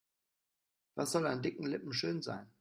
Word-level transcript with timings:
Was 0.95 1.11
soll 1.11 1.27
an 1.27 1.41
dicken 1.43 1.67
Lippen 1.69 1.93
schön 1.93 2.23
sein? 2.23 2.49